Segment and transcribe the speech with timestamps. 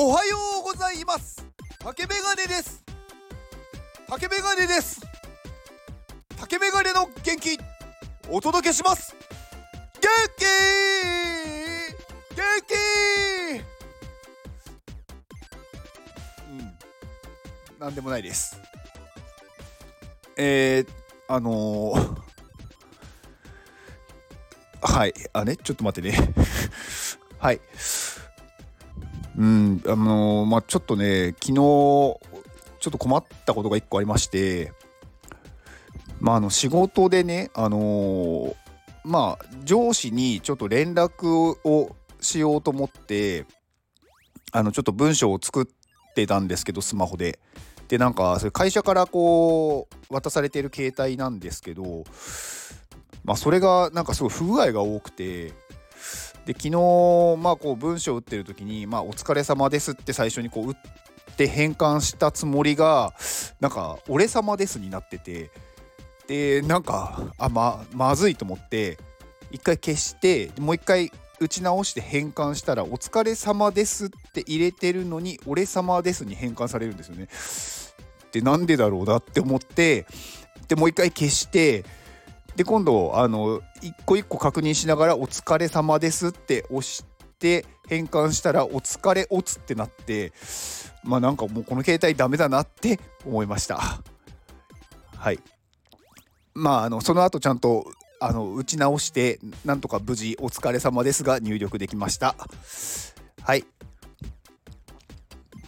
[0.00, 1.44] おはようございます。
[1.80, 2.84] 竹メガネです。
[4.06, 5.00] 竹メガネです。
[6.38, 7.58] 竹メガネの元気。
[8.30, 9.16] お届けします。
[10.00, 10.08] 元
[10.38, 10.44] 気！
[12.36, 12.74] 元気！
[16.48, 16.78] うん。
[17.80, 18.56] なんでもないです。
[20.36, 20.88] えー、
[21.26, 25.14] あのー、はい。
[25.32, 26.32] あねちょっと待ってね。
[27.40, 27.60] はい。
[29.38, 32.18] うん、あのー、まあちょっとね、昨日、ちょ
[32.88, 34.72] っと困ったことが1個ありまして、
[36.20, 38.54] まああの仕事でね、あのー、
[39.04, 43.46] まあ上司にちょっと連絡をしようと思って、
[44.50, 47.38] あのちょっと文章を作ってたんですけど、スマホで。
[47.86, 52.02] で、なんか、それ会社からこう、渡されてる携帯なんですけど、
[53.24, 55.52] まあそれがなんかすごい不具合が多くて、
[56.48, 56.70] で昨日
[57.38, 60.76] まあこう文章を打ってる時に「まあ、お疲れ様です」って最初にこう打っ
[61.36, 63.12] て変換したつもりが
[63.60, 65.50] なんか「俺様です」になってて
[66.26, 68.96] でなんかあままずいと思って
[69.50, 77.28] 一回消してもう一回打ち直して変換したら「お疲れ様です」って入れてるのに「俺様です」に変換されるんですよね。
[78.32, 80.06] でなんでだろうなって思って
[80.66, 81.84] でもう一回消して
[82.58, 87.04] で今度あの一個一個確認しながら「お疲れ様です」って押し
[87.38, 90.32] て変換したら「お疲れおつ」ってなって
[91.04, 94.00] まあなんかもうこの携帯ダメだなって思いました。
[95.16, 95.38] はい。
[96.52, 102.34] まああのその後ちゃんとあの打ち直してなんとか無事「お疲れ様です」が入力できました。
[103.40, 103.64] はい。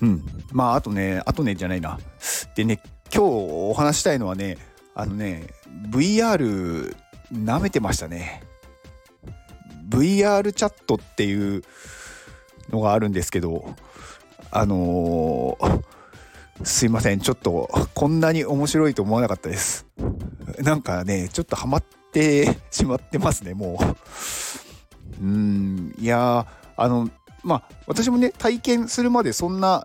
[0.02, 0.24] うん。
[0.50, 2.00] まああとねあとねじゃないな。
[2.56, 2.80] でね
[3.14, 4.58] 今日お話したいのはね
[4.94, 5.48] あのね
[5.90, 6.94] VR
[7.32, 8.42] 舐めてましたね。
[9.88, 11.62] VR チャットっていう
[12.70, 13.74] のがあるんですけど
[14.52, 15.84] あのー、
[16.64, 19.86] すいませんちょっとこんなに面白いと思わなかったです。
[20.60, 23.78] なんかねちょっとハマってしまってますねも
[25.20, 25.22] う。
[25.22, 27.10] うんいやあの
[27.42, 29.84] まあ私もね体験するまでそんな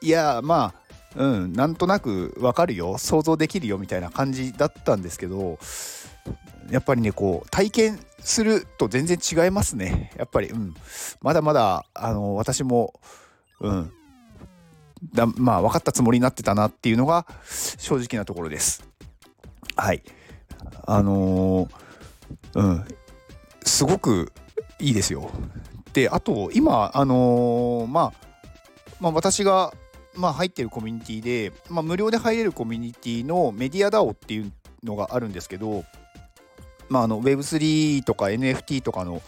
[0.00, 0.83] いやまあ
[1.16, 2.98] うんなんとなくわかるよ。
[2.98, 5.58] 想像できるよみたいな感じだったんですけど
[6.70, 10.12] やっぱりねこう体験すると全然違いますね。
[10.16, 10.74] やっぱりうん。
[11.20, 12.94] まだまだあの私も
[13.60, 13.92] うん。
[15.12, 17.26] だまあ分かったつもりになってたなっていうのが
[17.78, 18.84] 正直なところです。
[19.76, 20.02] はい。
[20.86, 22.84] あのー、うん。
[23.64, 24.32] すごく
[24.78, 25.30] いいですよ。
[25.92, 28.12] であと今あのー、まあ
[29.00, 29.72] まあ私が
[30.16, 34.52] まあ、入ってるコミュニティで、まあ、無料で入れるコミュニティのメディア DAO っていう
[34.82, 35.84] のがあるんですけど、
[36.88, 39.22] まあ、あの Web3 とか NFT とかの、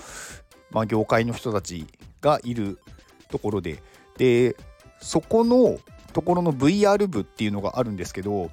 [0.70, 1.86] まあ、業界の人たち
[2.20, 2.78] がいる
[3.30, 3.82] ところで
[4.18, 4.56] で
[5.00, 5.78] そこの
[6.12, 8.50] ところの VR 部っていうのがあるんですけど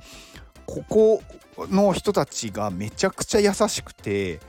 [0.66, 1.24] ここ
[1.70, 4.40] の人たちがめちゃくちゃ優しくて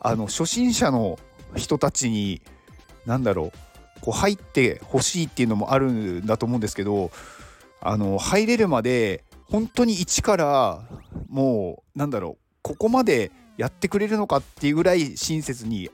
[0.00, 1.18] あの初心者の
[1.56, 2.42] 人たちに
[3.06, 3.67] 何だろう
[4.00, 7.10] こう入ってほしいっていうのもあるんだと思うんですけど
[7.80, 10.82] あの入れるまで本当に一から
[11.28, 15.90] もうなんだろうここまでやってくれるのかっていうぐらい親切に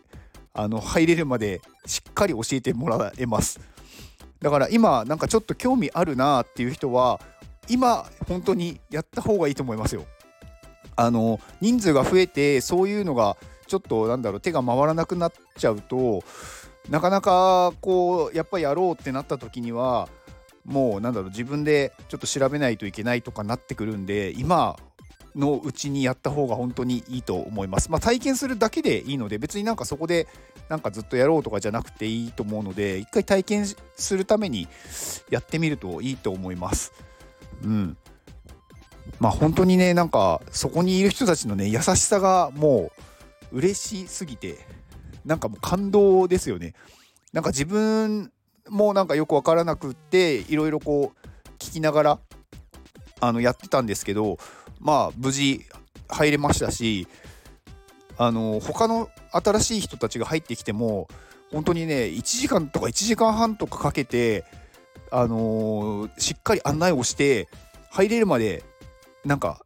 [0.53, 3.61] あの入れるまでしっかり教えてもらえます。
[4.41, 7.21] だから今なんかちょっと興味あるなっていう人は
[7.69, 10.05] 今本当にやった方がいいと思いますよ。
[10.97, 13.37] あの人数が増えてそういうのが
[13.67, 16.23] ちょっとなんだろう手が回らなくなっちゃうと
[16.89, 20.09] なかなかこうやっぱりやろうってなった時には
[20.65, 24.77] もうなんだろう自分でちょっと調べないといけないとかなってくるんで今
[25.34, 27.91] のうちにやった方が本当にいいと思います。
[27.91, 30.28] まあ、体験するだけでいいので別になんかそこで
[30.69, 34.69] なんかずっとやろうとかじゃなくていいと思うので一回体験するために
[35.31, 36.93] やってみるといいと思います。
[37.62, 37.97] うん。
[39.19, 42.93] まあ本当にねなんかそこにいる人たちのね優しさがも
[43.53, 44.59] う嬉しすぎて
[45.25, 46.75] なんかもう感動ですよね。
[47.32, 48.32] なんか自分
[48.69, 52.19] もなんかよく分からなくっていろいろこう聞きながら
[53.21, 54.38] あのやってたんですけど
[54.81, 55.65] まあ無事
[56.09, 57.09] 入れましたし
[58.17, 61.09] あの他の新しい人たちが入ってきても
[61.53, 64.44] 本当にね1時間とか1時間半とかかけて
[65.11, 67.49] あのー、しっかり案内をして
[67.91, 68.65] 入れるまで
[69.25, 69.65] なんか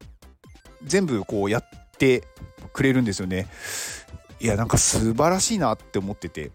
[0.84, 1.64] 全部こうやっ
[1.98, 2.24] て
[2.72, 3.48] くれるんですよね。
[4.40, 6.50] いやなんか素晴らしいなって思ってて、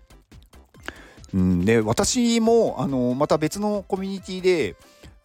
[1.34, 4.76] うん、で私もあのまた別のコミュニティで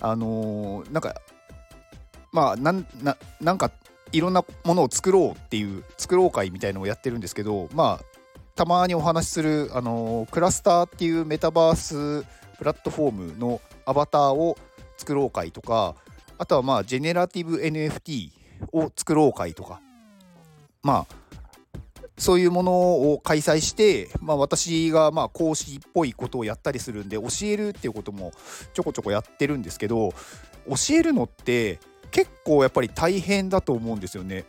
[0.01, 1.21] あのなんか
[2.33, 2.87] まあなん
[3.41, 3.71] なんか
[4.13, 8.05] いろんなものを作ろうっていう作ろう会みたいのをやってるんですけどまあ
[8.55, 12.27] たまにお話しするあのクラスターっていうメタバース
[12.59, 14.59] プラットフォームのアバターを
[14.97, 15.95] 作ろう会とか
[16.39, 18.31] あとはまあジェネラティブ NFT
[18.73, 19.81] を作ろう会とか。
[20.83, 21.38] まあ
[22.19, 22.73] そういうもの
[23.13, 28.33] を開催して、まあ、私がまあ講師っぽいことをやったりするんで教えるっていうことも
[28.75, 30.11] ちょこちょこやってるんですけど
[30.69, 31.79] 教えるのって
[32.11, 34.45] 結構やっぱり大変だと思うんですよね。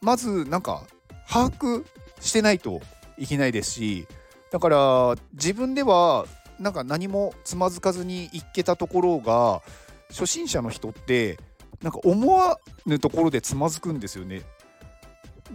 [0.00, 0.84] まずなんか
[1.28, 1.84] 把握
[2.20, 2.80] してないと
[3.18, 4.06] いけないですし
[4.50, 6.26] だから自分では
[6.58, 9.62] なんか何もつまずかずにいけたところが
[10.10, 11.38] 初心者の人って
[11.82, 14.42] なんか思わぬところでつまずくんですよね。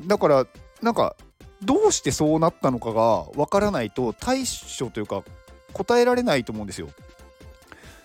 [0.06, 0.46] だから
[0.82, 1.16] なんか
[1.64, 4.44] どうしてそうなったのかがわからないと対
[4.80, 5.24] 処というか
[5.74, 6.90] 答えられないと思うんですよ。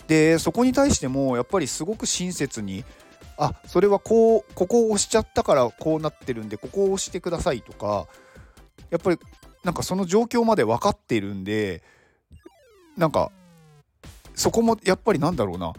[0.08, 2.84] でそこに対してもやっぱりすごく親切に
[3.38, 8.06] あそれはこうここを押しちゃったからこうなってるんでここを押してくださいとか
[8.90, 9.18] やっぱり
[9.64, 11.82] なんかその状況まで分かっているんで
[12.96, 13.30] なんか
[14.34, 15.72] そこもやっぱりなんだろうな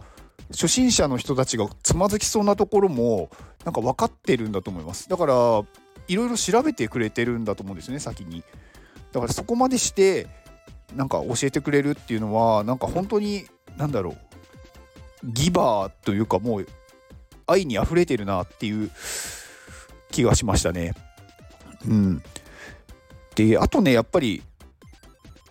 [0.52, 3.30] 初心者の人たちがつまずきそうなところも
[3.66, 5.64] なんか分かってるんだと思いますだから
[6.08, 8.44] いろいろ調べてくれてるんだと思うんですね先に。
[9.12, 10.28] だからそこまでして
[10.96, 13.46] なんか教えてくれるっていうのはなんか本当に
[13.78, 14.18] なんだろう
[15.24, 16.68] ギバーというかもう
[17.46, 18.92] 愛に溢れてるなっていう
[20.12, 20.94] 気がしましたね。
[21.86, 22.24] うん。
[23.36, 24.44] であとねやっぱり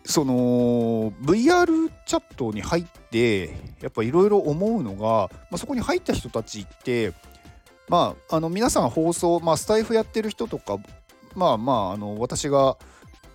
[0.05, 3.47] その VR チャットに入って
[3.81, 7.13] やっぱいろいろ思うのが、まあ、そこに入った人たちって
[7.89, 10.79] まああの皆さん放送、まあ、スタイフやってる人とか
[11.35, 12.77] まあまああの私が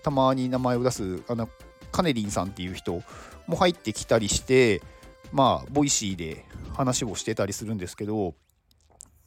[0.03, 1.50] たまに名前を出すあの
[1.92, 3.01] カネリンさんっていう人
[3.48, 4.81] も入ってきたりして
[5.31, 8.33] まあ Voicy で話をしてたりするんですけど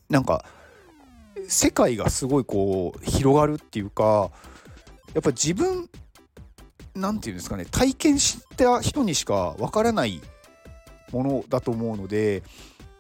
[0.09, 0.45] なんか
[1.49, 4.31] 世界がすごいこう広がるっていうか
[5.15, 5.89] やっぱ自分
[6.95, 10.21] 何て言うんですかね体験した人にしかわからない
[11.13, 12.43] ものだと思うので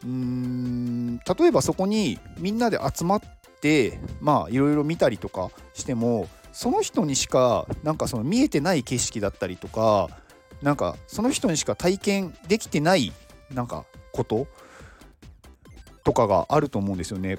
[0.05, 3.21] うーん例えばそこにみんなで集まっ
[3.61, 10.09] てまあいろいろ見たりとかしてもその人にしかなんかその見えてない景色だったりとか
[10.62, 13.12] なんかその人にしか体験できてない
[13.53, 14.47] なんかこと
[16.05, 17.39] とかがあると思うんですよね。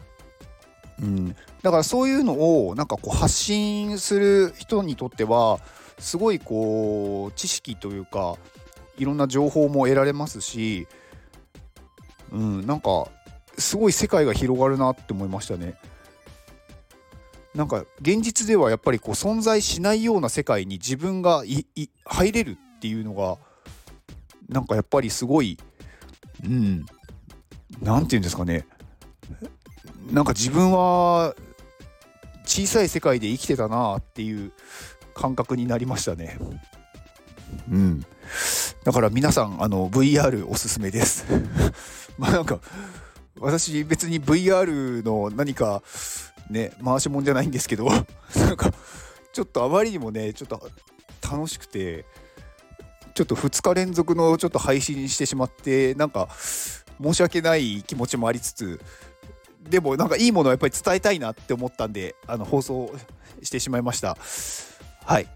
[1.02, 5.60] うん、だからそういうのをなんかこう発信する人にとっては
[6.00, 8.38] すごいこう知識というか
[8.98, 10.88] いろんな情報も得られますし、
[12.32, 13.08] うん、なんか
[13.58, 15.76] すごい世界が広がるなって思いましたね。
[17.54, 23.38] なんか現実ではやっぱりこう存在しないような世界に自分が入れるっていうのが
[24.50, 25.58] なんかやっぱりすごい
[26.44, 26.86] うん
[27.82, 28.68] 何て言うんですかね
[30.12, 31.34] なんか自分は
[32.46, 34.52] 小さい世界で生きてたなっていう
[35.14, 36.38] 感覚になりましたね。
[37.72, 38.06] うん。
[38.84, 41.26] だから皆さん、あの、VR おすすめです。
[42.18, 42.60] まあなんか、
[43.40, 45.84] 私別に VR の何か
[46.50, 47.86] ね、回しもんじゃないんですけど、
[48.36, 48.72] なんか、
[49.34, 50.70] ちょっとあまりにもね、ちょっと
[51.22, 52.06] 楽しくて、
[53.14, 56.30] ちょっと2日連続のちょっと配信してしまって、なんか、
[57.02, 58.80] 申し訳ない気持ちもありつつ、
[59.62, 62.94] でもなんかいいものをやっぱり伝えたいなって思ったんで、あの放送
[63.42, 64.18] してしまいました。
[65.04, 65.28] はい。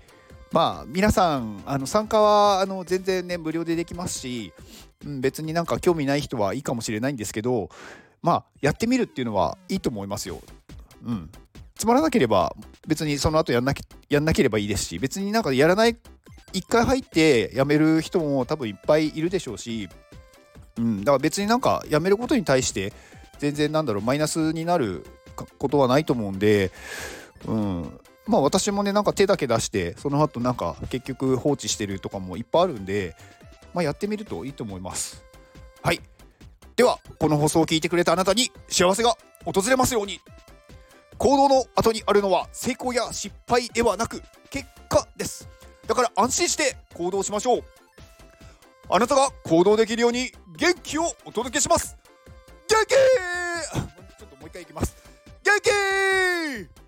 [0.52, 4.54] まあ皆さんあの参加はあの全然ね無料でできますし、
[5.06, 7.70] うん、別になんか興味ない人はいいかもしれないんですけど
[8.22, 10.42] まあやってみるっていうのはいいと思いますよ。
[11.06, 11.30] うん。
[11.76, 12.54] つまらなければ
[12.88, 13.74] 別にその後やんな
[14.10, 15.98] やんなければいいですし別になんかやらない
[16.52, 19.88] 一回入ってやめる人も多分いっぱいいるでしょうし、
[20.78, 22.92] うん、だから別になんかやめることに対して
[23.38, 25.06] 全然なんだろうマイナスになる
[25.58, 26.72] ことはないと思うんで、
[27.48, 33.16] うん、まあ私もねなんか手だけ出してその後なんか結局放置してるとかもいっぱいあるんで、
[33.74, 35.24] まあ、やってみるといいと思います。
[35.82, 36.02] はい。
[36.76, 40.20] では、この放送を聞いてくれたあなたに幸せが訪れますように。
[41.18, 45.50] 行動の後にあるのは成功や失敗ではなく結果です。
[45.86, 47.64] だから安心して行動しましょう。
[48.90, 51.98] あなたが行動できるように元気をお届けします。
[52.68, 54.96] 元気ちょっともう一回いきます。
[55.44, 56.79] 元気